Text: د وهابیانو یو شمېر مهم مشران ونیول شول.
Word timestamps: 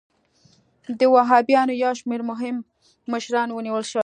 د 0.99 1.01
وهابیانو 1.13 1.73
یو 1.83 1.93
شمېر 1.99 2.21
مهم 2.31 2.55
مشران 3.11 3.49
ونیول 3.51 3.83
شول. 3.91 3.99